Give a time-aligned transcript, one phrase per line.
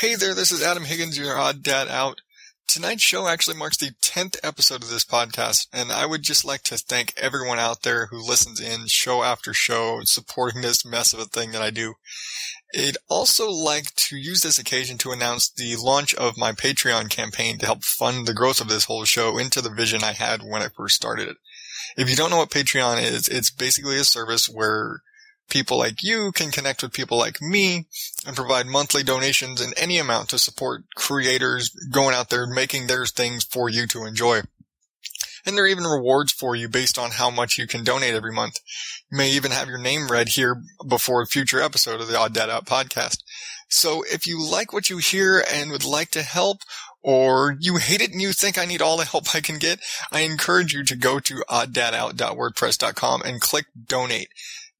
[0.00, 2.20] Hey there, this is Adam Higgins, your odd dad out.
[2.68, 6.60] Tonight's show actually marks the 10th episode of this podcast, and I would just like
[6.64, 11.20] to thank everyone out there who listens in show after show, supporting this mess of
[11.20, 11.94] a thing that I do.
[12.76, 17.56] I'd also like to use this occasion to announce the launch of my Patreon campaign
[17.56, 20.60] to help fund the growth of this whole show into the vision I had when
[20.60, 21.38] I first started it.
[21.96, 25.00] If you don't know what Patreon is, it's basically a service where
[25.48, 27.86] people like you can connect with people like me
[28.26, 33.06] and provide monthly donations in any amount to support creators going out there making their
[33.06, 34.40] things for you to enjoy.
[35.44, 38.32] And there are even rewards for you based on how much you can donate every
[38.32, 38.56] month.
[39.10, 42.34] You may even have your name read here before a future episode of the Odd
[42.34, 43.18] Dad Out podcast.
[43.68, 46.58] So if you like what you hear and would like to help,
[47.06, 49.78] or you hate it and you think I need all the help I can get,
[50.10, 54.28] I encourage you to go to odddadout.wordpress.com and click donate.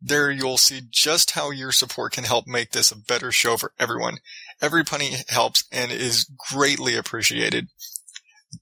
[0.00, 3.72] There you'll see just how your support can help make this a better show for
[3.78, 4.18] everyone.
[4.60, 7.68] Every penny helps and is greatly appreciated.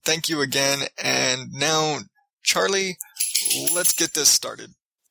[0.05, 0.80] Thank you again.
[1.02, 1.99] And now,
[2.43, 2.96] Charlie,
[3.74, 4.71] let's get this started.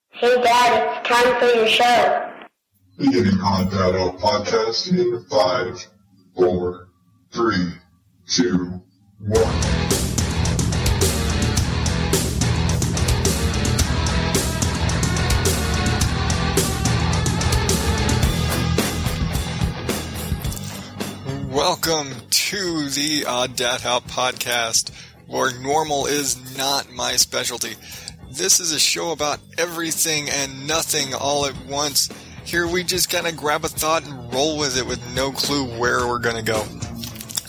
[0.09, 2.29] Hey Dad, it's time for your show.
[2.97, 5.87] Beginning Odd Dad Out podcast in five,
[6.35, 6.89] four,
[7.31, 7.73] three,
[8.27, 8.81] two,
[9.19, 10.12] one.
[21.73, 24.91] Welcome to the Odd Dad Out podcast,
[25.25, 27.73] where normal is not my specialty.
[28.31, 32.09] This is a show about everything and nothing all at once.
[32.45, 35.65] Here we just kind of grab a thought and roll with it with no clue
[35.79, 36.63] where we're going to go.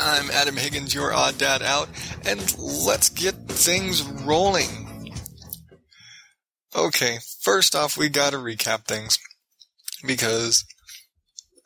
[0.00, 1.91] I'm Adam Higgins, your Odd Dad Out,
[2.25, 5.12] and let's get things rolling.
[6.75, 9.19] Okay, first off, we gotta recap things
[10.05, 10.64] because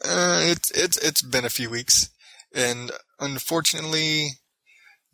[0.04, 2.10] uh, it's it's it's been a few weeks
[2.58, 4.30] and unfortunately,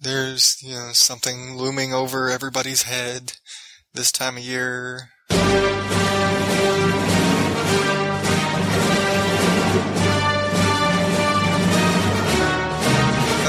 [0.00, 3.34] there's you know something looming over everybody's head
[3.92, 5.10] this time of year.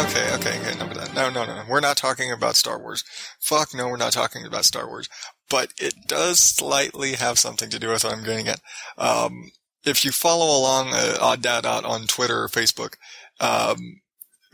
[0.05, 0.75] Okay, okay, okay.
[1.15, 1.63] No, no, no, no.
[1.69, 3.05] We're not talking about Star Wars.
[3.39, 5.07] Fuck no, we're not talking about Star Wars.
[5.49, 8.59] But it does slightly have something to do with what I'm getting at.
[8.97, 9.51] Um,
[9.85, 12.95] if you follow along uh, Odd Dad Out on Twitter or Facebook,
[13.39, 14.01] um,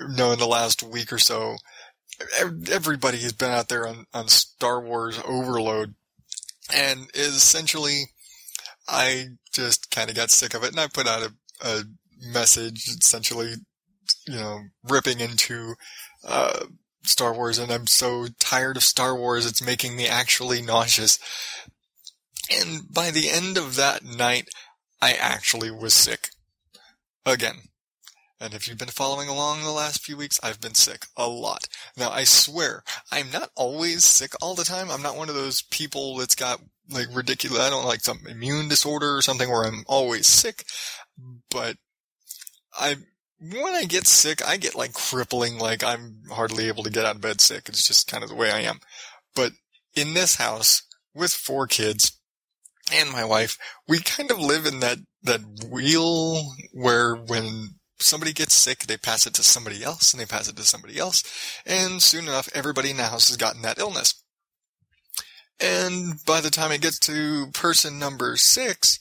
[0.09, 1.57] know, in the last week or so,
[2.69, 5.95] everybody has been out there on, on Star Wars overload
[6.73, 8.03] and essentially
[8.87, 11.33] I just kind of got sick of it and I put out a,
[11.67, 11.83] a
[12.21, 13.53] message essentially,
[14.27, 15.75] you know, ripping into,
[16.27, 16.65] uh,
[17.03, 21.17] Star Wars and I'm so tired of Star Wars it's making me actually nauseous.
[22.51, 24.49] And by the end of that night,
[25.01, 26.29] I actually was sick.
[27.25, 27.70] Again.
[28.41, 31.67] And if you've been following along the last few weeks, I've been sick a lot.
[31.95, 34.89] Now, I swear, I'm not always sick all the time.
[34.89, 36.59] I'm not one of those people that's got
[36.89, 40.65] like ridiculous, I don't like some immune disorder or something where I'm always sick.
[41.51, 41.77] But
[42.77, 42.97] I,
[43.39, 47.17] when I get sick, I get like crippling, like I'm hardly able to get out
[47.17, 47.69] of bed sick.
[47.69, 48.79] It's just kind of the way I am.
[49.35, 49.51] But
[49.95, 50.81] in this house
[51.13, 52.19] with four kids
[52.91, 53.55] and my wife,
[53.87, 59.25] we kind of live in that, that wheel where when somebody gets sick, they pass
[59.25, 61.23] it to somebody else, and they pass it to somebody else,
[61.65, 64.21] and soon enough, everybody in the house has gotten that illness.
[65.59, 68.99] And by the time it gets to person number six,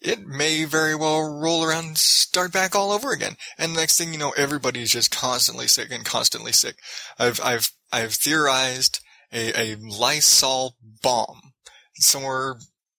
[0.00, 3.36] it may very well roll around and start back all over again.
[3.58, 6.76] And the next thing you know, everybody's just constantly sick and constantly sick.
[7.18, 9.00] I've, I've, I've theorized
[9.32, 11.52] a, a Lysol bomb
[11.94, 12.56] somewhere,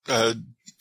[0.09, 0.33] uh,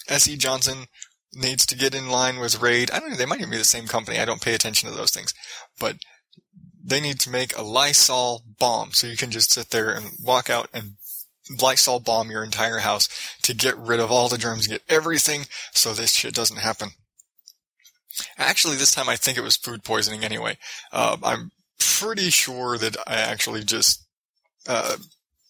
[0.09, 0.37] S.C.
[0.37, 0.87] Johnson
[1.35, 2.91] needs to get in line with Raid.
[2.91, 4.19] I don't know, they might even be the same company.
[4.19, 5.35] I don't pay attention to those things.
[5.79, 5.97] But
[6.85, 10.51] they need to make a Lysol bomb so you can just sit there and walk
[10.51, 10.95] out and
[11.61, 13.09] Lysol bomb your entire house
[13.43, 16.91] to get rid of all the germs, get everything so this shit doesn't happen.
[18.37, 20.59] Actually, this time I think it was food poisoning anyway.
[20.93, 24.05] Uh, I'm pretty sure that I actually just
[24.69, 24.97] uh,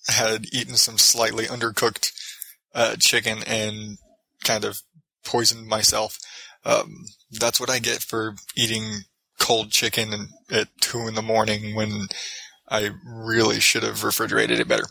[0.07, 2.13] had eaten some slightly undercooked
[2.75, 3.99] uh, chicken and
[4.45, 4.81] kind of
[5.25, 6.19] poisoned myself.
[6.65, 9.03] Um, that's what I get for eating
[9.39, 12.07] cold chicken at two in the morning when
[12.69, 14.87] I really should have refrigerated it better.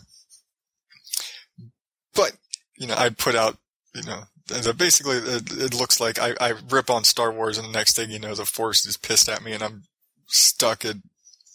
[2.14, 2.32] But,
[2.76, 3.56] you know, I put out,
[3.94, 4.24] you know,
[4.76, 8.18] basically it, looks like I, I rip on Star Wars and the next thing you
[8.18, 9.84] know, the force is pissed at me and I'm
[10.26, 10.96] stuck at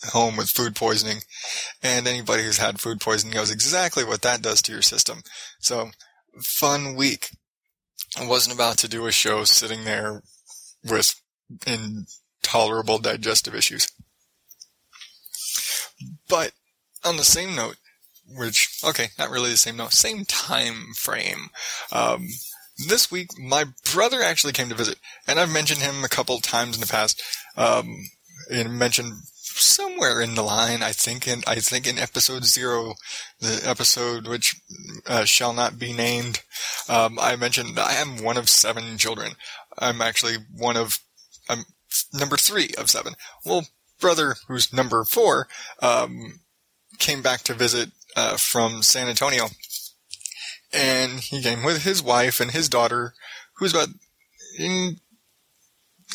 [0.05, 1.19] home with food poisoning.
[1.83, 5.21] And anybody who's had food poisoning knows exactly what that does to your system.
[5.59, 5.91] So,
[6.41, 7.29] fun week.
[8.15, 10.21] I wasn't about to do a show sitting there
[10.83, 11.19] with
[11.65, 13.91] intolerable digestive issues.
[16.29, 16.51] But
[17.03, 17.77] on the same note,
[18.29, 21.49] which, okay, not really the same note, same time frame,
[21.91, 22.27] um,
[22.87, 26.75] this week my brother actually came to visit, and I've mentioned him a couple times
[26.75, 27.21] in the past,
[27.55, 28.09] um,
[28.51, 29.13] and mentioned
[29.59, 32.95] somewhere in the line, I think in, I think in episode zero,
[33.39, 34.55] the episode which
[35.07, 36.43] uh, shall not be named,
[36.89, 39.33] um, I mentioned I am one of seven children.
[39.77, 40.99] I'm actually one of,
[41.49, 41.65] I'm
[42.13, 43.13] number three of seven.
[43.45, 43.67] Well,
[43.99, 45.47] brother, who's number four,
[45.81, 46.41] um,
[46.99, 49.47] came back to visit uh, from San Antonio,
[50.73, 53.13] and he came with his wife and his daughter,
[53.57, 53.89] who's about
[54.57, 54.97] in.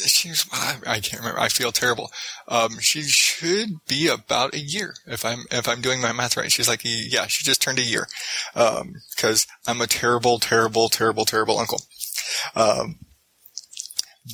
[0.06, 1.40] She's I can't remember.
[1.40, 2.10] I feel terrible.
[2.48, 6.50] Um, she should be about a year if I'm if I'm doing my math right.
[6.50, 8.06] She's like, yeah, she just turned a year.
[8.54, 11.82] Because um, I'm a terrible, terrible, terrible, terrible uncle.
[12.54, 12.98] Um,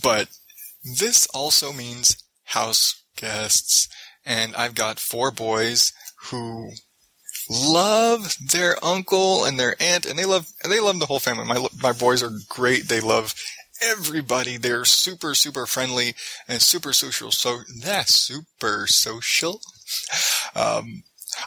[0.03, 0.29] but
[0.85, 3.89] this also means house guests,
[4.25, 5.93] and I've got four boys
[6.31, 6.71] who
[7.51, 11.45] love their uncle and their aunt, and they love they love the whole family.
[11.45, 12.89] My my boys are great.
[12.89, 13.35] They love
[13.83, 14.57] everybody.
[14.57, 16.15] They're super super friendly
[16.47, 17.31] and super social.
[17.31, 19.61] So that's super social.
[20.55, 21.03] Um,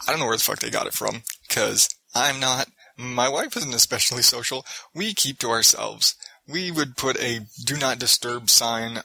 [0.07, 2.67] I don't know where the fuck they got it from because I'm not.
[2.97, 4.65] My wife isn't especially social.
[4.93, 6.15] We keep to ourselves.
[6.47, 8.99] We would put a do not disturb sign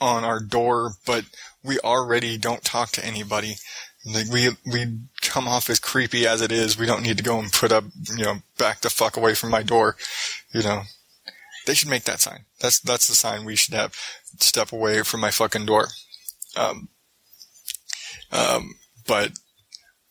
[0.00, 1.24] on our door, but
[1.62, 3.56] we already don't talk to anybody.
[4.04, 6.78] Like we we come off as creepy as it is.
[6.78, 7.84] We don't need to go and put up,
[8.16, 9.96] you know, back the fuck away from my door.
[10.52, 10.82] You know,
[11.66, 12.46] they should make that sign.
[12.60, 13.94] That's that's the sign we should have.
[14.38, 15.88] Step away from my fucking door.
[16.56, 16.88] Um,
[18.30, 18.74] um,
[19.06, 19.32] but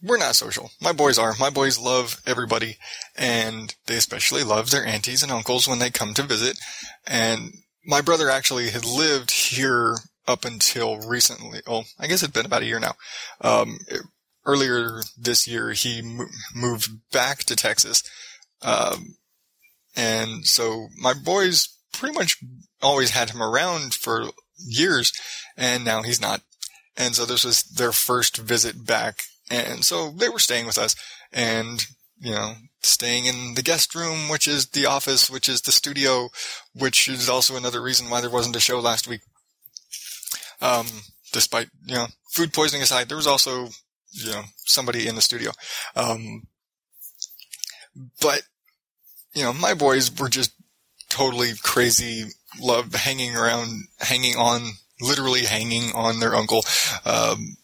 [0.02, 0.72] we're not social.
[0.82, 1.34] My boys are.
[1.40, 2.78] My boys love everybody,
[3.16, 6.58] and they especially love their aunties and uncles when they come to visit.
[7.06, 7.54] And
[7.86, 9.96] my brother actually had lived here
[10.28, 11.62] up until recently.
[11.68, 12.94] Well, I guess it's been about a year now.
[13.42, 13.80] Um,
[14.46, 16.26] earlier this year, he mo-
[16.56, 18.04] moved back to Texas.
[18.62, 19.16] Um,
[19.96, 22.38] and so my boys pretty much
[22.82, 25.12] always had him around for years,
[25.58, 26.42] and now he's not.
[26.98, 29.22] And so this was their first visit back.
[29.50, 30.96] And so they were staying with us
[31.32, 31.86] and,
[32.20, 36.30] you know, staying in the guest room, which is the office, which is the studio,
[36.74, 39.22] which is also another reason why there wasn't a show last week.
[40.62, 40.88] Um,
[41.32, 43.70] despite, you know, food poisoning aside, there was also,
[44.12, 45.52] you know, somebody in the studio.
[45.96, 46.44] Um,
[48.22, 48.44] but,
[49.34, 50.54] you know, my boys were just
[51.10, 52.26] totally crazy,
[52.60, 54.62] loved hanging around, hanging on,
[55.00, 56.64] literally hanging on their uncle,
[57.06, 57.58] um,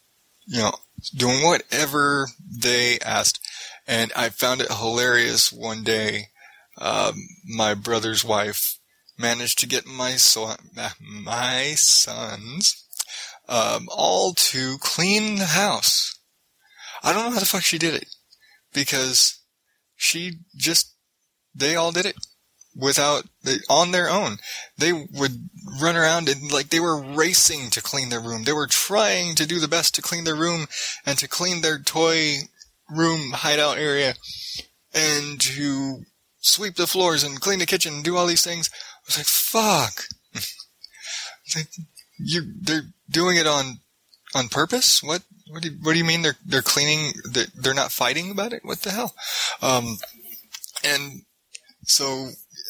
[0.46, 0.74] you know,
[1.16, 2.28] doing whatever
[2.62, 3.40] they asked.
[3.88, 6.28] And I found it hilarious one day.
[6.80, 7.16] Um,
[7.46, 8.78] my brother's wife
[9.18, 10.58] managed to get my son,
[11.00, 12.88] my sons
[13.48, 16.20] um, all to clean the house.
[17.04, 18.08] I don't know how the fuck she did it
[18.74, 19.40] because
[19.96, 20.94] she just
[21.58, 22.16] they all did it
[22.76, 23.26] without
[23.70, 24.38] on their own.
[24.78, 25.50] They would
[25.82, 28.44] run around and like they were racing to clean their room.
[28.44, 30.68] They were trying to do the best to clean their room
[31.06, 32.36] and to clean their toy
[32.90, 34.16] room hideout area
[34.94, 36.04] and to
[36.40, 38.70] sweep the floors and clean the kitchen and do all these things.
[38.74, 40.04] I was like, fuck.
[42.20, 43.80] you, they're doing it on,
[44.36, 45.02] on purpose?
[45.04, 48.32] What, what do you, what do you mean they're, they're cleaning, they're, they're not fighting
[48.32, 48.64] about it?
[48.64, 49.14] What the hell?
[49.62, 49.98] Um,
[50.84, 51.24] and
[51.88, 52.30] so,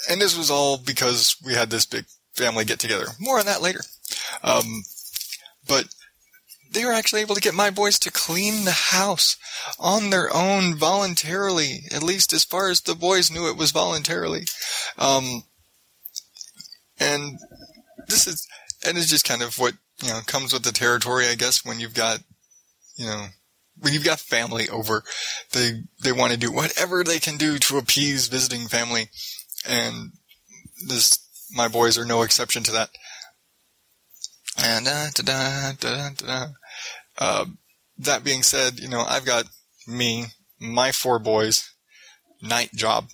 [0.10, 3.08] and this was all because we had this big family get together.
[3.20, 3.82] More on that later.
[4.44, 4.84] Um,
[5.68, 5.88] but
[6.72, 9.38] they were actually able to get my boys to clean the house
[9.80, 14.46] on their own voluntarily, at least as far as the boys knew it was voluntarily.
[14.98, 15.44] Um,
[17.00, 17.40] and
[18.08, 18.48] this is,
[18.86, 21.80] and it's just kind of what, you know, comes with the territory, I guess, when
[21.80, 22.20] you've got,
[22.96, 23.28] you know,
[23.80, 25.04] when you've got family over,
[25.54, 29.10] they, they want to do whatever they can do to appease visiting family.
[29.68, 30.12] And
[30.88, 31.20] this,
[31.54, 32.90] my boys are no exception to that.
[34.64, 36.46] And da, da, da, da,
[37.18, 37.46] uh,
[37.98, 39.46] that being said, you know, I've got
[39.88, 40.26] me,
[40.60, 41.72] my four boys,
[42.42, 43.10] night job,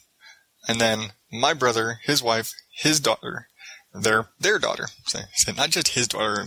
[0.67, 3.47] and then my brother, his wife, his daughter,
[3.93, 4.87] their their daughter.
[5.07, 6.45] So, so not just his daughter,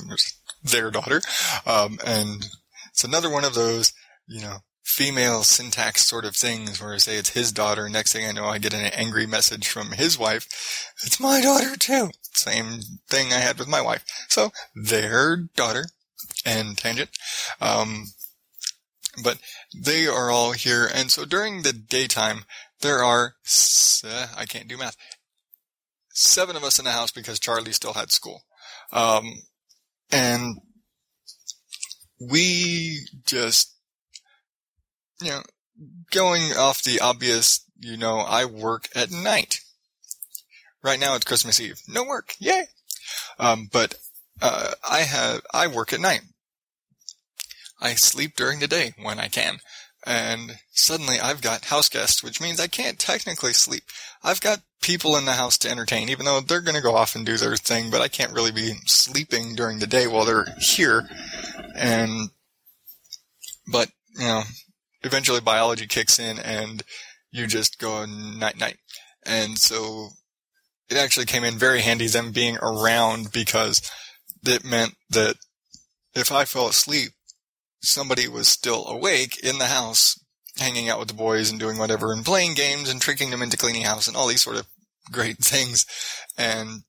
[0.63, 1.23] their daughter.
[1.67, 2.47] Um, and
[2.91, 3.93] it's another one of those,
[4.27, 7.89] you know, female syntax sort of things where I say it's his daughter.
[7.89, 10.47] Next thing I know, I get an angry message from his wife.
[11.05, 12.11] It's my daughter too.
[12.33, 14.05] Same thing I had with my wife.
[14.29, 15.87] So their daughter
[16.45, 17.11] and tangent.
[17.61, 18.07] Um,
[19.23, 19.39] but
[19.75, 20.89] they are all here.
[20.93, 22.45] And so during the daytime,
[22.81, 23.35] there are,
[24.05, 24.97] uh, I can't do math,
[26.11, 28.43] seven of us in the house because Charlie still had school.
[28.93, 29.25] Um,
[30.13, 30.59] and
[32.21, 33.76] we just,
[35.21, 35.43] you know,
[36.11, 39.61] going off the obvious, you know, I work at night.
[40.83, 41.81] Right now it's Christmas Eve.
[41.89, 42.35] No work.
[42.39, 42.65] Yay.
[43.39, 43.95] Um, but,
[44.41, 46.23] uh, I have, I work at night.
[47.81, 49.59] I sleep during the day when I can.
[50.07, 53.85] And suddenly I've got house guests, which means I can't technically sleep.
[54.23, 57.17] I've got people in the house to entertain, even though they're going to go off
[57.17, 60.55] and do their thing, but I can't really be sleeping during the day while they're
[60.61, 61.09] here.
[61.75, 62.31] And,
[63.71, 64.43] but, you know,
[65.07, 66.83] eventually biology kicks in and
[67.31, 68.77] you just go night night.
[69.25, 70.11] And so
[70.89, 73.91] it actually came in very handy them being around because
[74.45, 75.37] it meant that
[76.15, 77.13] if I fell asleep,
[77.83, 80.19] somebody was still awake in the house,
[80.59, 83.57] hanging out with the boys and doing whatever and playing games and tricking them into
[83.57, 84.67] cleaning house and all these sort of
[85.11, 85.85] great things.
[86.39, 86.83] And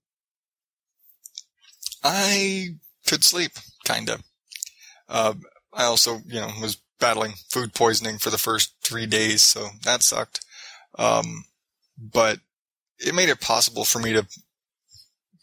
[2.03, 2.69] I
[3.05, 3.53] could sleep,
[3.85, 4.19] kinda.
[5.09, 5.33] Uh,
[5.73, 10.03] I also, you know, was battling food poisoning for the first three days, so that
[10.03, 10.41] sucked.
[10.97, 11.45] Um,
[11.97, 12.39] but
[12.99, 14.25] it made it possible for me to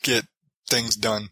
[0.02, 0.24] get
[0.68, 1.28] things done.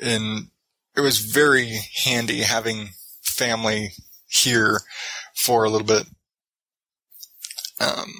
[0.00, 0.48] And
[0.96, 2.90] it was very handy having
[3.22, 3.92] family
[4.28, 4.80] here
[5.34, 6.06] for a little bit.
[7.80, 8.12] Um,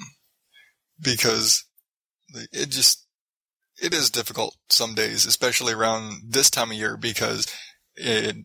[1.01, 1.63] because
[2.51, 3.05] it just,
[3.81, 7.53] it is difficult some days, especially around this time of year because
[7.95, 8.37] it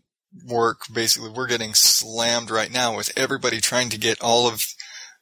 [0.47, 4.61] work basically we're getting slammed right now with everybody trying to get all of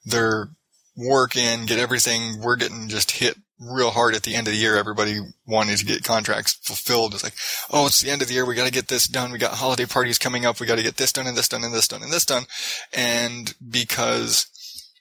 [0.06, 0.50] their
[0.96, 2.40] work in, get everything.
[2.42, 4.78] We're getting just hit real hard at the end of the year.
[4.78, 7.14] Everybody wanting to get contracts fulfilled.
[7.14, 7.36] It's like,
[7.72, 8.46] oh, it's the end of the year.
[8.46, 9.32] We got to get this done.
[9.32, 10.60] We got holiday parties coming up.
[10.60, 12.44] We got to get this done and this done and this done and this done.
[12.94, 14.48] And because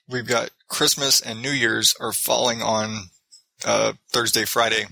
[0.07, 3.09] we've got Christmas and New Year's are falling on
[3.65, 4.85] uh, Thursday, Friday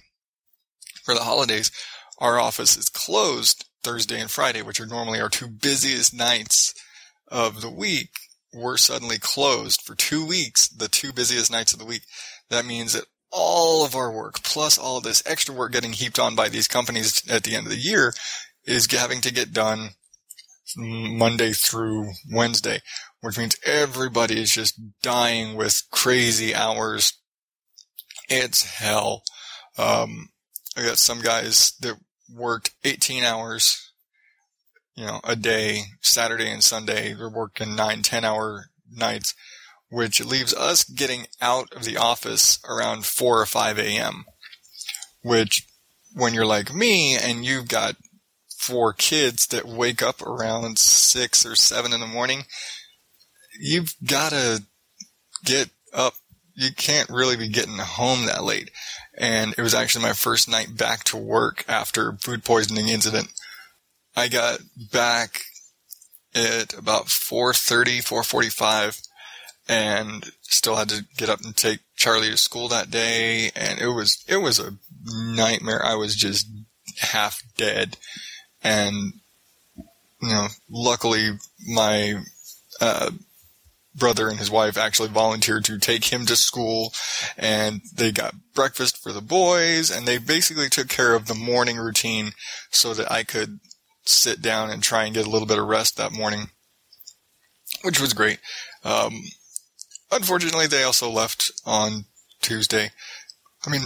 [1.04, 1.72] for the holidays,
[2.20, 6.74] our office is closed Thursday and Friday, which are normally our two busiest nights
[7.30, 8.10] of the week.
[8.54, 12.02] We're suddenly closed for two weeks, the two busiest nights of the week.
[12.50, 16.36] That means that all of our work, plus all this extra work getting heaped on
[16.36, 18.14] by these companies at the end of the year,
[18.66, 19.92] is having to get done
[20.76, 22.82] Monday through Wednesday,
[23.22, 27.14] which means everybody is just dying with crazy hours.
[28.28, 29.24] It's hell.
[29.78, 30.28] Um,
[30.76, 31.98] I got some guys that
[32.34, 33.92] worked 18 hours,
[34.96, 37.14] you know, a day, Saturday and Sunday.
[37.14, 39.34] They're working nine, 10 hour nights,
[39.90, 44.26] which leaves us getting out of the office around 4 or 5 a.m.,
[45.22, 45.68] which
[46.14, 47.96] when you're like me and you've got
[48.58, 52.44] four kids that wake up around six or seven in the morning,
[53.60, 54.64] you've got to
[55.46, 56.14] get up.
[56.56, 58.72] You can't really be getting home that late
[59.18, 63.30] and it was actually my first night back to work after food poisoning incident.
[64.16, 64.60] I got
[64.92, 65.42] back
[66.36, 69.08] at about 4.30, 4.45
[69.68, 73.52] and still had to get up and take Charlie to school that day.
[73.56, 75.84] And it was, it was a nightmare.
[75.84, 76.48] I was just
[77.00, 77.98] half dead.
[78.64, 79.14] And,
[80.22, 81.32] you know, luckily
[81.68, 82.22] my,
[82.80, 83.12] uh,
[83.98, 86.94] brother and his wife actually volunteered to take him to school
[87.38, 91.78] and they got breakfast for the boys and they basically took care of the morning
[91.78, 92.32] routine
[92.70, 93.60] so that I could
[94.06, 96.50] sit down and try and get a little bit of rest that morning,
[97.82, 98.40] which was great.
[98.84, 99.14] Um,
[100.12, 102.06] unfortunately, they also left on
[102.42, 102.92] Tuesday.
[103.66, 103.82] I mean,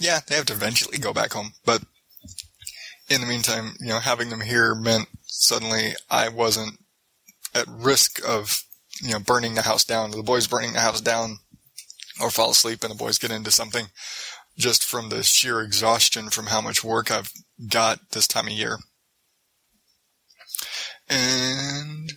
[0.00, 1.82] yeah, they have to eventually go back home, but
[3.10, 6.78] in the meantime, you know, having them here meant suddenly I wasn't
[7.54, 8.62] at risk of
[9.00, 11.38] you know, burning the house down, the boys burning the house down,
[12.20, 13.86] or fall asleep and the boys get into something
[14.56, 17.32] just from the sheer exhaustion from how much work I've
[17.70, 18.78] got this time of year.
[21.08, 22.12] And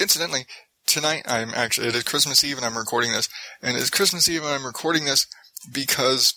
[0.00, 0.46] incidentally,
[0.84, 3.28] tonight I'm actually, it is Christmas Eve and I'm recording this.
[3.62, 5.26] And it's Christmas Eve and I'm recording this
[5.72, 6.34] because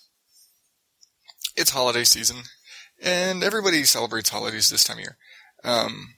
[1.56, 2.38] it's holiday season
[3.02, 5.18] and everybody celebrates holidays this time of year.
[5.64, 6.14] Um,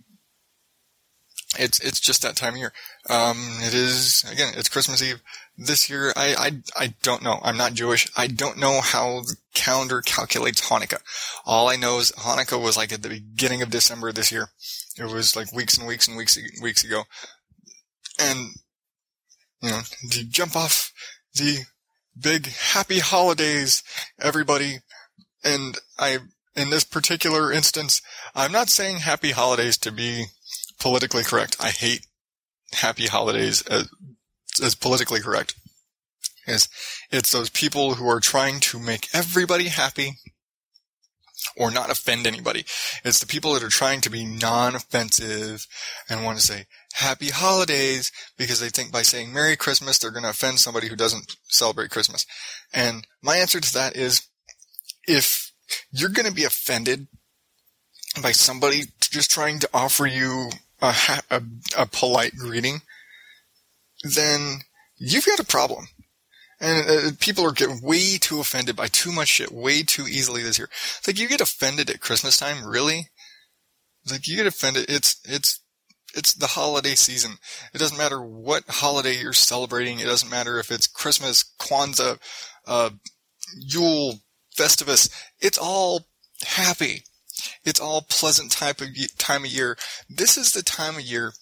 [1.59, 2.73] it's it's just that time of year.
[3.09, 4.53] Um, it is again.
[4.55, 5.21] It's Christmas Eve
[5.57, 6.13] this year.
[6.15, 7.39] I, I I don't know.
[7.43, 8.09] I'm not Jewish.
[8.15, 11.01] I don't know how the calendar calculates Hanukkah.
[11.45, 14.49] All I know is Hanukkah was like at the beginning of December this year.
[14.97, 17.03] It was like weeks and weeks and weeks weeks ago,
[18.19, 18.51] and
[19.61, 19.81] you know
[20.11, 20.93] to jump off
[21.35, 21.65] the
[22.19, 23.83] big happy holidays,
[24.19, 24.79] everybody.
[25.43, 26.19] And I,
[26.55, 28.01] in this particular instance,
[28.35, 30.25] I'm not saying happy holidays to be
[30.81, 31.55] politically correct.
[31.59, 32.05] I hate
[32.73, 33.89] happy holidays as,
[34.61, 35.55] as politically correct.
[36.47, 36.67] Is
[37.11, 40.13] it's those people who are trying to make everybody happy
[41.55, 42.65] or not offend anybody.
[43.03, 45.65] It's the people that are trying to be non-offensive
[46.09, 50.23] and want to say happy holidays because they think by saying Merry Christmas, they're going
[50.23, 52.25] to offend somebody who doesn't celebrate Christmas.
[52.73, 54.27] And my answer to that is
[55.07, 55.51] if
[55.91, 57.07] you're going to be offended
[58.21, 60.49] by somebody just trying to offer you
[60.81, 60.93] a,
[61.29, 61.41] a,
[61.77, 62.81] a polite greeting,
[64.03, 64.59] then
[64.97, 65.87] you've got a problem.
[66.59, 70.43] And uh, people are getting way too offended by too much shit way too easily
[70.43, 70.69] this year.
[70.99, 73.09] It's like you get offended at Christmas time, really?
[74.03, 74.85] It's like you get offended.
[74.87, 75.59] It's it's
[76.13, 77.37] it's the holiday season.
[77.73, 79.99] It doesn't matter what holiday you're celebrating.
[79.99, 82.19] It doesn't matter if it's Christmas, Kwanzaa,
[82.67, 82.91] uh,
[83.55, 84.19] Yule,
[84.55, 85.09] Festivus.
[85.39, 86.07] It's all
[86.43, 87.03] happy.
[87.63, 89.77] It's all pleasant type of time of year.
[90.09, 91.33] This is the time of year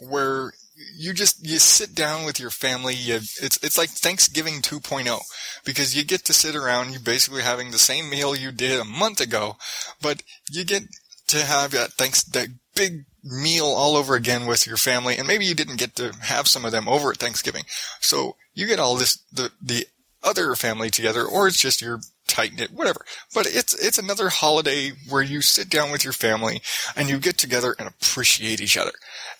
[0.00, 0.52] where
[0.96, 2.94] you just you sit down with your family.
[2.94, 5.20] You, it's it's like Thanksgiving 2.0
[5.64, 6.92] because you get to sit around.
[6.92, 9.56] You're basically having the same meal you did a month ago,
[10.00, 10.84] but you get
[11.28, 15.16] to have that thanks that big meal all over again with your family.
[15.16, 17.64] And maybe you didn't get to have some of them over at Thanksgiving,
[18.00, 19.86] so you get all this the the
[20.22, 23.04] other family together, or it's just your tight knit, whatever.
[23.34, 26.60] But it's it's another holiday where you sit down with your family
[26.94, 28.92] and you get together and appreciate each other.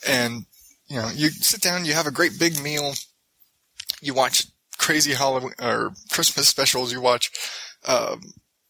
[0.06, 0.46] And
[0.88, 2.94] you know, you sit down, you have a great big meal,
[4.00, 4.46] you watch
[4.78, 7.30] crazy Halloween or Christmas specials, you watch
[7.86, 8.20] um,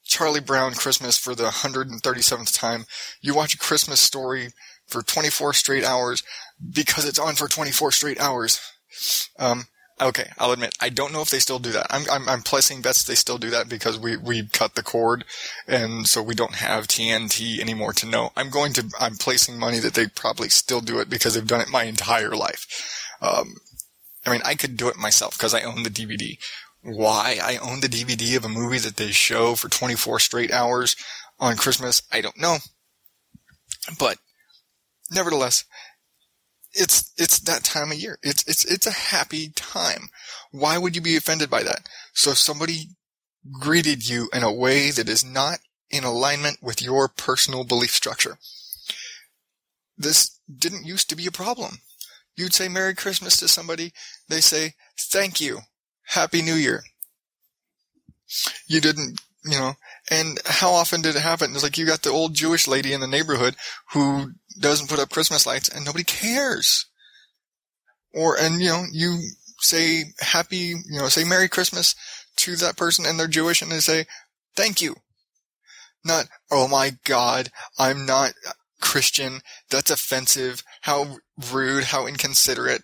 [0.05, 2.87] Charlie Brown Christmas for the 137th time,
[3.21, 4.49] you watch a Christmas story
[4.87, 6.23] for 24 straight hours
[6.73, 8.61] because it's on for 24 straight hours.
[9.39, 9.67] Um,
[10.01, 11.87] okay, I'll admit, I don't know if they still do that.
[11.91, 15.25] I'm, I'm, I'm placing bets they still do that because we, we cut the cord
[15.67, 18.33] and so we don't have TNT anymore to know.
[18.37, 21.61] I'm going to, I'm placing money that they probably still do it because they've done
[21.61, 22.67] it my entire life.
[23.21, 23.57] Um,
[24.27, 26.39] I mean, I could do it myself because I own the DVD.
[26.83, 30.97] Why I own the DVD of a movie that they show for 24 straight hours
[31.41, 32.59] on Christmas, I don't know.
[33.99, 34.19] But
[35.11, 35.65] nevertheless,
[36.79, 38.19] it's it's that time of year.
[38.23, 40.09] It's it's it's a happy time.
[40.53, 41.89] Why would you be offended by that?
[42.15, 42.91] So if somebody
[43.53, 45.59] greeted you in a way that is not
[45.91, 48.39] in alignment with your personal belief structure.
[49.97, 51.79] This didn't used to be a problem.
[52.37, 53.93] You'd say Merry Christmas to somebody,
[54.29, 55.61] they say, Thank you.
[56.05, 56.85] Happy New Year.
[58.67, 59.75] You didn't, you know,
[60.11, 61.53] and how often did it happen?
[61.53, 63.57] It's like you got the old Jewish lady in the neighborhood
[63.93, 66.87] who doesn't put up Christmas lights and nobody cares.
[68.15, 69.21] Or, and you know, you
[69.61, 71.95] say happy, you know, say Merry Christmas
[72.37, 74.07] to that person and they're Jewish and they say,
[74.57, 74.97] thank you.
[76.05, 78.33] Not, oh my God, I'm not
[78.81, 79.41] Christian.
[79.71, 80.63] That's offensive.
[80.83, 81.17] How
[81.53, 81.85] rude.
[81.85, 82.83] How inconsiderate.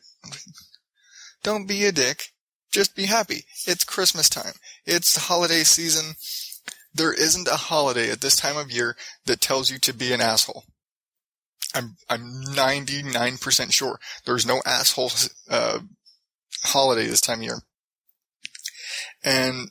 [1.43, 2.25] Don't be a dick.
[2.73, 3.45] Just be happy.
[3.67, 4.55] It's Christmas time.
[4.85, 6.17] It's holiday season.
[6.93, 10.21] There isn't a holiday at this time of year that tells you to be an
[10.21, 10.65] asshole.
[11.75, 15.11] I'm I'm 99% sure there's no asshole
[15.51, 15.81] uh,
[16.63, 17.59] holiday this time of year.
[19.25, 19.71] And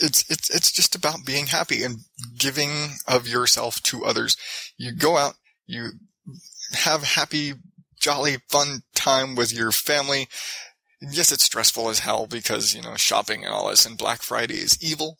[0.00, 2.00] it's it's it's just about being happy and
[2.36, 4.36] giving of yourself to others.
[4.76, 5.34] You go out,
[5.66, 5.90] you
[6.72, 7.54] have happy,
[7.98, 10.28] jolly, fun time with your family.
[11.00, 14.56] Yes, it's stressful as hell because, you know, shopping and all this and Black Friday
[14.56, 15.16] is evil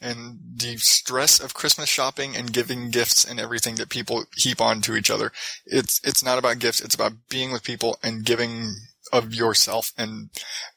[0.00, 4.80] and the stress of Christmas shopping and giving gifts and everything that people heap on
[4.82, 5.30] to each other.
[5.66, 6.80] It's, it's not about gifts.
[6.80, 8.74] It's about being with people and giving
[9.12, 10.30] of yourself and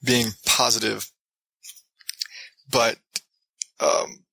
[0.03, 1.09] being positive.
[2.69, 2.97] But,
[3.79, 4.23] um,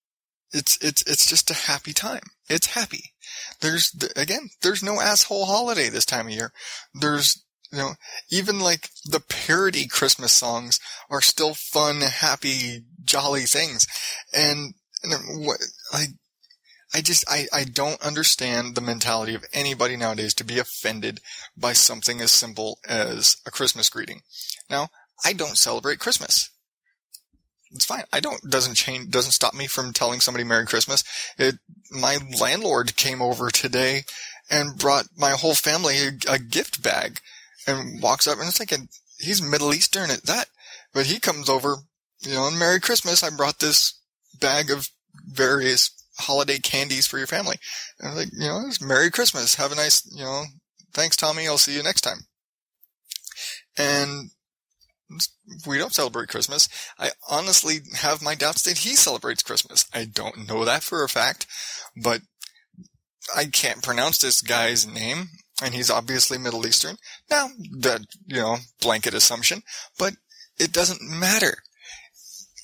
[0.52, 2.22] it's, it's, it's just a happy time.
[2.48, 3.12] It's happy.
[3.60, 6.52] There's, again, there's no asshole holiday this time of year.
[6.94, 7.90] There's, you know,
[8.30, 13.86] even like the parody Christmas songs are still fun, happy, jolly things.
[14.32, 15.60] And what
[15.92, 16.06] I
[16.92, 21.20] I just I, I don't understand the mentality of anybody nowadays to be offended
[21.56, 24.22] by something as simple as a Christmas greeting.
[24.68, 24.88] Now,
[25.24, 26.50] I don't celebrate Christmas.
[27.72, 28.04] It's fine.
[28.12, 31.04] I don't doesn't change doesn't stop me from telling somebody Merry Christmas.
[31.38, 31.56] It
[31.92, 34.02] my landlord came over today
[34.50, 37.20] and brought my whole family a, a gift bag
[37.68, 38.78] and walks up and it's like a,
[39.20, 40.48] he's Middle Eastern at that,
[40.92, 41.76] but he comes over,
[42.22, 43.22] you know, and Merry Christmas.
[43.22, 43.99] I brought this
[44.40, 44.88] bag of
[45.26, 47.56] various holiday candies for your family.
[48.00, 49.54] And like, you know, Merry Christmas.
[49.56, 50.44] Have a nice, you know,
[50.92, 51.46] thanks, Tommy.
[51.46, 52.18] I'll see you next time.
[53.76, 54.30] And
[55.66, 56.68] we don't celebrate Christmas.
[56.98, 59.84] I honestly have my doubts that he celebrates Christmas.
[59.92, 61.46] I don't know that for a fact,
[62.00, 62.20] but
[63.34, 65.30] I can't pronounce this guy's name,
[65.62, 66.96] and he's obviously Middle Eastern.
[67.28, 67.48] Now,
[67.78, 69.62] that, you know, blanket assumption,
[69.98, 70.14] but
[70.58, 71.58] it doesn't matter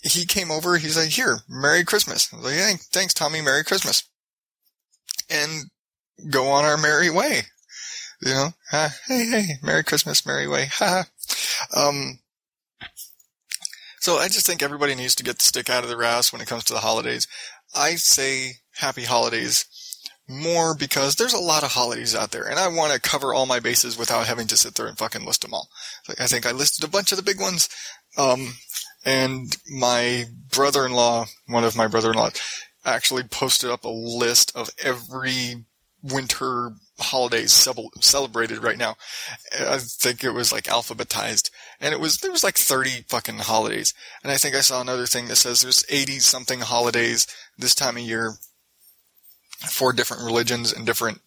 [0.07, 0.77] he came over.
[0.77, 3.41] He's like, "Here, Merry Christmas." I was like, "Hey, thanks, Tommy.
[3.41, 4.05] Merry Christmas."
[5.29, 5.65] and
[6.31, 7.43] go on our merry way.
[8.23, 11.05] You know, hey, hey, Merry Christmas, Merry Way, ha.
[11.77, 12.21] um,
[14.01, 16.41] so I just think everybody needs to get the stick out of their ass when
[16.41, 17.29] it comes to the holidays.
[17.75, 19.67] I say happy holidays
[20.29, 23.45] more because there's a lot of holidays out there and I want to cover all
[23.45, 25.69] my bases without having to sit there and fucking list them all.
[26.19, 27.69] I think I listed a bunch of the big ones.
[28.17, 28.55] Um,
[29.07, 32.31] and my brother-in-law, one of my brother-in-law,
[32.85, 35.65] actually posted up a list of every
[36.03, 37.53] winter holidays
[38.01, 38.97] celebrated right now.
[39.59, 43.95] I think it was like alphabetized and it was, there was like 30 fucking holidays.
[44.23, 47.97] And I think I saw another thing that says there's 80 something holidays this time
[47.97, 48.35] of year
[49.71, 51.21] for different religions and different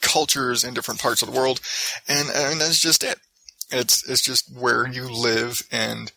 [0.00, 1.60] cultures in different parts of the world.
[2.08, 3.18] And, and that's just it.
[3.70, 6.12] It's, it's just where you live and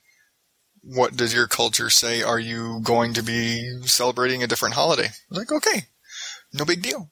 [0.93, 2.23] what does your culture say?
[2.23, 5.09] Are you going to be celebrating a different holiday?
[5.29, 5.83] Like, okay,
[6.53, 7.11] no big deal.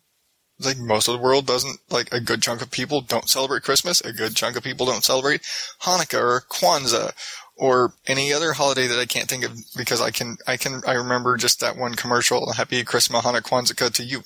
[0.59, 4.01] Like most of the world doesn't, like a good chunk of people don't celebrate Christmas.
[4.01, 5.41] A good chunk of people don't celebrate
[5.83, 7.11] Hanukkah or Kwanzaa
[7.55, 10.93] or any other holiday that I can't think of because I can, I can, I
[10.93, 14.23] remember just that one commercial, Happy Christmas Hanukkah Kwanzaa to you.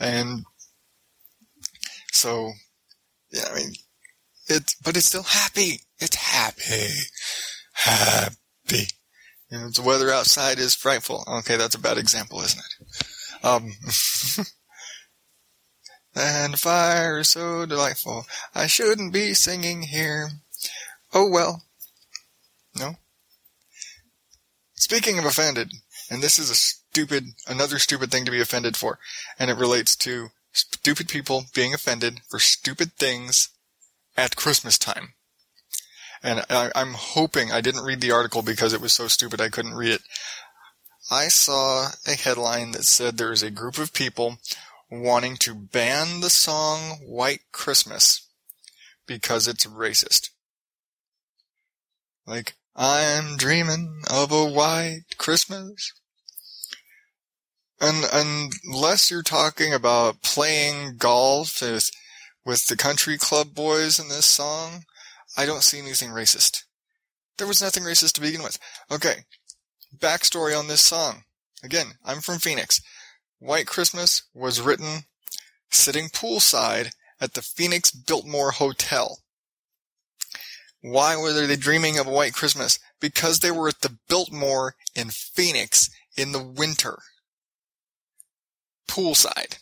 [0.00, 0.44] And
[2.12, 2.50] so,
[3.30, 3.72] yeah, I mean,
[4.48, 5.82] it's, but it's still happy.
[6.00, 6.88] It's happy.
[7.74, 8.34] Happy.
[8.72, 11.24] You know, the weather outside is frightful.
[11.26, 13.44] Okay, that's a bad example, isn't it?
[13.44, 13.72] Um,
[16.14, 18.26] and fire is so delightful.
[18.54, 20.30] I shouldn't be singing here.
[21.12, 21.62] Oh well.
[22.78, 22.96] No?
[24.74, 25.72] Speaking of offended,
[26.10, 28.98] and this is a stupid, another stupid thing to be offended for,
[29.38, 33.50] and it relates to stupid people being offended for stupid things
[34.16, 35.14] at Christmas time.
[36.22, 39.48] And I, I'm hoping I didn't read the article because it was so stupid I
[39.48, 40.02] couldn't read it.
[41.10, 44.38] I saw a headline that said there is a group of people
[44.90, 48.28] wanting to ban the song White Christmas
[49.06, 50.30] because it's racist.
[52.26, 55.92] Like, I'm dreaming of a white Christmas.
[57.80, 61.90] And unless you're talking about playing golf with,
[62.44, 64.84] with the country club boys in this song,
[65.36, 66.64] I don't see anything racist.
[67.38, 68.58] There was nothing racist to begin with.
[68.90, 69.24] Okay.
[69.96, 71.24] Backstory on this song.
[71.62, 72.80] Again, I'm from Phoenix.
[73.38, 75.04] White Christmas was written
[75.70, 79.18] sitting poolside at the Phoenix Biltmore Hotel.
[80.82, 82.78] Why were they dreaming of a white Christmas?
[83.00, 86.98] Because they were at the Biltmore in Phoenix in the winter.
[88.88, 89.58] Poolside.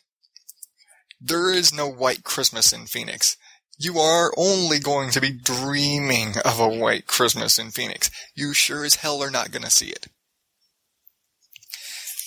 [1.21, 3.37] There is no white Christmas in Phoenix.
[3.79, 8.11] You are only going to be dreaming of a white Christmas in Phoenix.
[8.35, 10.09] You sure as hell are not going to see it.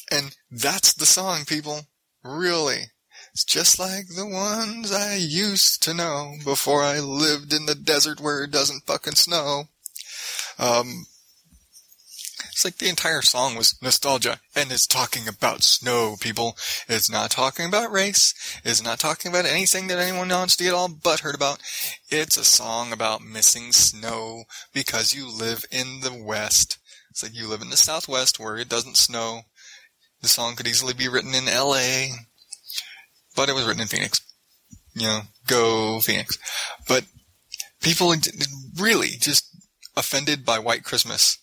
[0.10, 1.82] And that's the song, people.
[2.24, 2.84] Really.
[3.34, 8.22] It's just like the ones I used to know before I lived in the desert
[8.22, 9.66] where it doesn't fucking snow.
[10.58, 11.06] Um,
[12.52, 16.58] it's like the entire song was nostalgia, and it's talking about snow, people.
[16.88, 18.34] It's not talking about race.
[18.64, 21.60] It's not talking about anything that anyone wants to get all butthurt about.
[22.10, 26.78] It's a song about missing snow because you live in the West.
[27.10, 29.42] It's like you live in the Southwest where it doesn't snow.
[30.22, 32.16] The song could easily be written in LA,
[33.36, 34.22] but it was written in Phoenix.
[34.94, 36.38] You know, go Phoenix.
[36.88, 37.06] But
[37.82, 38.14] people
[38.78, 39.46] really just
[39.96, 41.38] offended by White Christmas.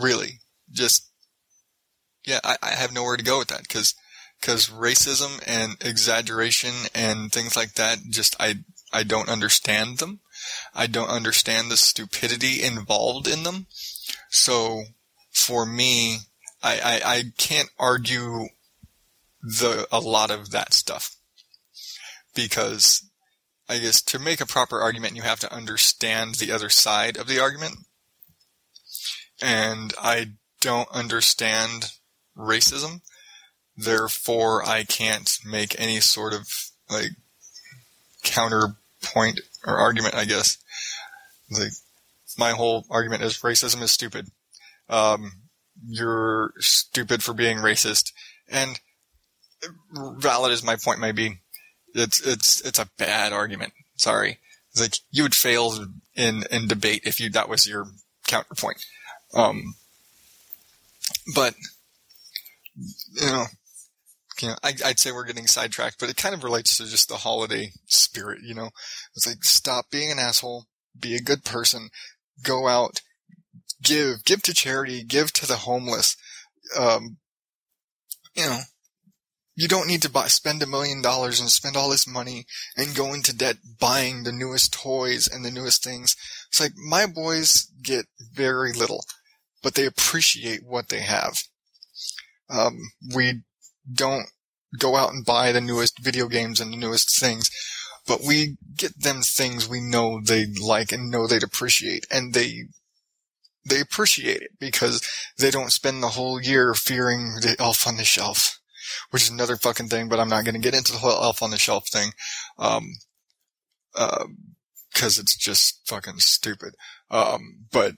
[0.00, 0.40] Really.
[0.70, 1.08] Just,
[2.26, 3.94] yeah, I, I have nowhere to go with that because,
[4.40, 8.56] because racism and exaggeration and things like that, just, I,
[8.92, 10.20] I don't understand them.
[10.74, 13.66] I don't understand the stupidity involved in them.
[14.28, 14.84] So
[15.30, 16.18] for me,
[16.62, 18.48] I, I, I can't argue
[19.42, 21.16] the a lot of that stuff
[22.34, 23.08] because
[23.68, 27.26] I guess to make a proper argument you have to understand the other side of
[27.26, 27.76] the argument
[29.40, 31.92] and I don't understand
[32.36, 33.00] racism.
[33.76, 36.48] Therefore I can't make any sort of
[36.90, 37.10] like
[38.22, 40.58] counterpoint or argument I guess.
[41.50, 41.72] Like
[42.38, 44.28] my whole argument is racism is stupid.
[44.88, 45.32] Um,
[45.88, 48.12] you're stupid for being racist.
[48.48, 48.80] And
[49.92, 51.38] valid as my point may be,
[51.94, 53.72] it's it's it's a bad argument.
[53.96, 54.38] Sorry,
[54.70, 57.86] it's like you would fail in in debate if you that was your
[58.26, 58.84] counterpoint.
[59.34, 59.74] Um,
[61.34, 61.54] but
[63.12, 63.44] you know,
[64.40, 67.08] you know, I, would say we're getting sidetracked, but it kind of relates to just
[67.08, 68.40] the holiday spirit.
[68.42, 68.70] You know,
[69.14, 70.66] it's like stop being an asshole,
[70.98, 71.90] be a good person,
[72.42, 73.02] go out,
[73.82, 76.16] give, give to charity, give to the homeless.
[76.78, 77.18] Um,
[78.34, 78.60] you know,
[79.56, 82.94] you don't need to buy, spend a million dollars and spend all this money and
[82.94, 86.16] go into debt buying the newest toys and the newest things.
[86.48, 89.04] It's like my boys get very little,
[89.62, 91.38] but they appreciate what they have.
[92.48, 92.78] Um,
[93.14, 93.42] we
[93.92, 94.26] don't
[94.78, 97.50] go out and buy the newest video games and the newest things,
[98.06, 102.64] but we get them things we know they'd like and know they'd appreciate, and they
[103.64, 105.06] they appreciate it because
[105.38, 108.58] they don't spend the whole year fearing the elf on the shelf,
[109.10, 110.08] which is another fucking thing.
[110.08, 112.12] But I'm not going to get into the whole elf on the shelf thing,
[112.58, 112.94] um,
[113.94, 114.24] uh,
[114.92, 116.74] because it's just fucking stupid.
[117.10, 117.94] Um, but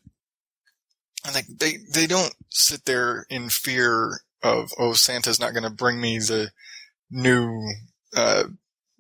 [1.31, 6.01] like they they don't sit there in fear of oh Santa's not going to bring
[6.01, 6.51] me the
[7.11, 7.73] new
[8.17, 8.45] uh,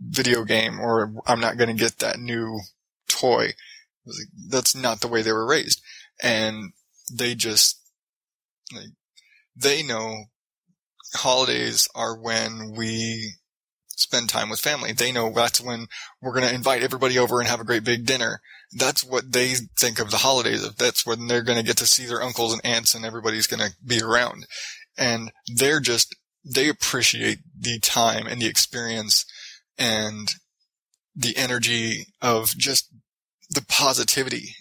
[0.00, 2.60] video game or I'm not going to get that new
[3.08, 3.52] toy.
[4.48, 5.80] That's not the way they were raised,
[6.22, 6.72] and
[7.12, 7.80] they just
[8.74, 8.90] like,
[9.56, 10.24] they know
[11.14, 13.34] holidays are when we
[13.88, 14.92] spend time with family.
[14.92, 15.86] They know that's when
[16.20, 18.40] we're going to invite everybody over and have a great big dinner.
[18.72, 20.76] That's what they think of the holidays of.
[20.76, 23.60] That's when they're going to get to see their uncles and aunts and everybody's going
[23.60, 24.46] to be around.
[24.96, 29.26] And they're just, they appreciate the time and the experience
[29.78, 30.28] and
[31.14, 32.88] the energy of just
[33.50, 34.56] the positivity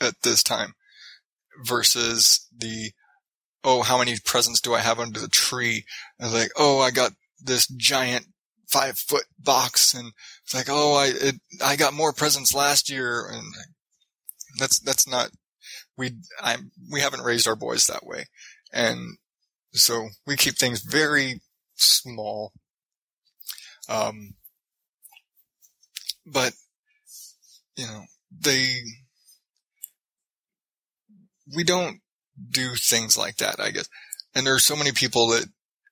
[0.00, 0.74] at this time
[1.64, 2.90] versus the,
[3.62, 5.84] oh, how many presents do I have under the tree?
[6.18, 8.26] And like, oh, I got this giant
[8.72, 10.12] five foot box and
[10.44, 13.28] it's like, oh, I, it, I got more presents last year.
[13.30, 13.44] And
[14.58, 15.30] that's, that's not,
[15.96, 16.56] we, I,
[16.90, 18.24] we haven't raised our boys that way.
[18.72, 19.18] And
[19.72, 21.40] so we keep things very
[21.76, 22.52] small.
[23.88, 24.34] Um,
[26.24, 26.54] but,
[27.76, 28.02] you know,
[28.40, 28.76] they,
[31.54, 31.98] we don't
[32.50, 33.88] do things like that, I guess.
[34.34, 35.46] And there are so many people that,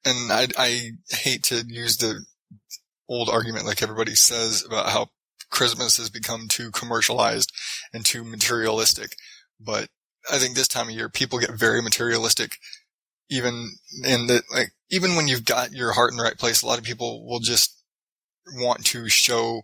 [0.07, 2.25] and I, I hate to use the
[3.08, 5.08] old argument like everybody says about how
[5.50, 7.52] Christmas has become too commercialized
[7.92, 9.16] and too materialistic.
[9.58, 9.88] But
[10.30, 12.58] I think this time of year, people get very materialistic.
[13.28, 13.70] Even
[14.04, 16.78] in the, like, even when you've got your heart in the right place, a lot
[16.78, 17.76] of people will just
[18.54, 19.62] want to show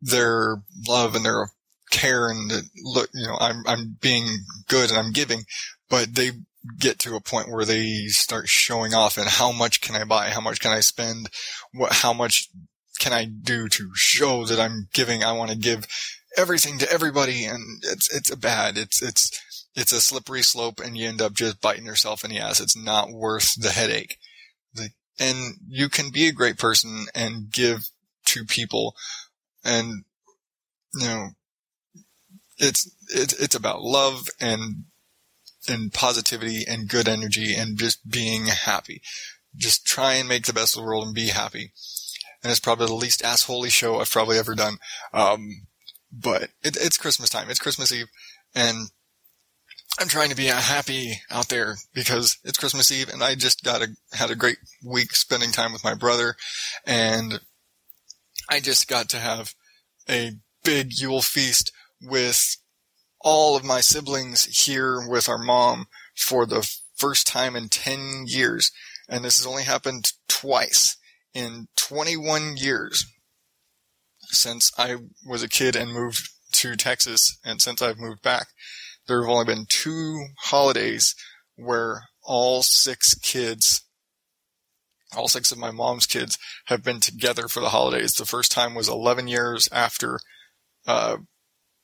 [0.00, 1.50] their love and their
[1.90, 2.50] care and
[2.82, 4.26] look, you know, I'm, I'm being
[4.68, 5.44] good and I'm giving,
[5.88, 6.32] but they
[6.78, 10.30] get to a point where they start showing off and how much can I buy?
[10.30, 11.28] How much can I spend?
[11.72, 12.48] What, how much
[12.98, 15.22] can I do to show that I'm giving?
[15.22, 15.86] I want to give
[16.36, 17.44] everything to everybody.
[17.44, 21.34] And it's, it's a bad, it's, it's, it's a slippery slope and you end up
[21.34, 22.60] just biting yourself in the ass.
[22.60, 24.18] It's not worth the headache.
[24.72, 27.88] The, and you can be a great person and give
[28.26, 28.94] to people
[29.64, 30.04] and,
[30.94, 31.28] you know,
[32.56, 34.84] it's, it's, it's about love and
[35.68, 39.02] and positivity and good energy and just being happy.
[39.56, 41.72] Just try and make the best of the world and be happy.
[42.42, 44.78] And it's probably the least assholey show I've probably ever done.
[45.12, 45.66] Um,
[46.12, 47.48] but it, it's Christmas time.
[47.50, 48.08] It's Christmas Eve
[48.54, 48.90] and
[49.98, 53.82] I'm trying to be happy out there because it's Christmas Eve and I just got
[53.82, 56.34] a, had a great week spending time with my brother
[56.84, 57.40] and
[58.48, 59.54] I just got to have
[60.08, 60.32] a
[60.64, 61.72] big Yule feast
[62.02, 62.56] with
[63.24, 68.70] all of my siblings here with our mom for the first time in 10 years.
[69.08, 70.96] And this has only happened twice
[71.32, 73.06] in 21 years
[74.26, 77.38] since I was a kid and moved to Texas.
[77.44, 78.48] And since I've moved back,
[79.08, 81.14] there have only been two holidays
[81.56, 83.82] where all six kids
[85.16, 88.14] all six of my mom's kids have been together for the holidays.
[88.14, 90.18] The first time was 11 years after
[90.88, 91.18] uh,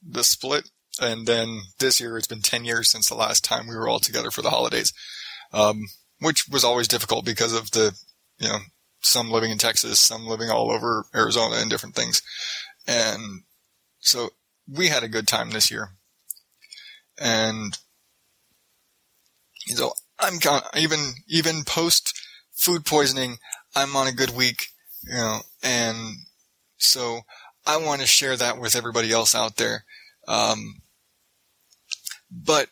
[0.03, 0.69] the split,
[1.01, 4.01] and then this year it's been 10 years since the last time we were all
[4.01, 4.93] together for the holidays.
[5.53, 5.87] Um,
[6.21, 7.97] which was always difficult because of the,
[8.39, 8.59] you know,
[9.01, 12.23] some living in Texas, some living all over Arizona and different things.
[12.87, 13.43] And
[13.99, 14.31] so
[14.69, 15.89] we had a good time this year.
[17.19, 17.77] And
[19.67, 20.39] so I'm
[20.77, 22.19] even, even post
[22.53, 23.39] food poisoning,
[23.75, 24.67] I'm on a good week,
[25.03, 26.17] you know, and
[26.77, 27.21] so
[27.67, 29.85] I want to share that with everybody else out there.
[30.29, 30.83] Um,
[32.31, 32.69] but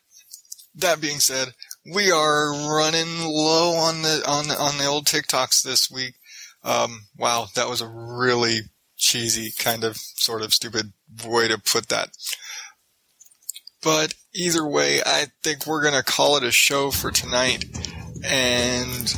[0.74, 1.54] that being said,
[1.92, 6.14] we are running low on the on the on the old TikToks this week.
[6.62, 8.60] Um, wow, that was a really
[8.96, 10.92] cheesy kind of sort of stupid
[11.24, 12.10] way to put that.
[13.82, 17.64] But either way, I think we're gonna call it a show for tonight.
[18.24, 19.14] And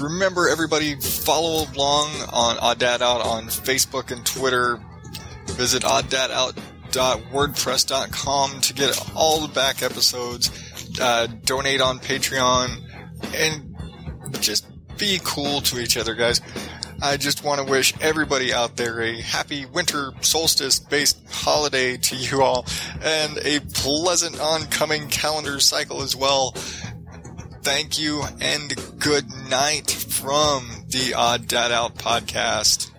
[0.00, 4.80] remember, everybody, follow along on Odd Dad Out on Facebook and Twitter.
[5.46, 6.54] Visit Odd Dad Out
[6.92, 10.50] wordpress.com to get all the back episodes,
[11.00, 12.82] uh, donate on Patreon,
[13.34, 13.76] and
[14.40, 14.66] just
[14.98, 16.40] be cool to each other, guys.
[17.02, 22.16] I just want to wish everybody out there a happy winter solstice based holiday to
[22.16, 22.66] you all
[23.02, 26.52] and a pleasant oncoming calendar cycle as well.
[27.62, 32.90] Thank you and good night from the Odd Dad Out podcast.